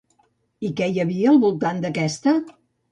[0.69, 2.39] I què hi havia al voltant d'aquesta?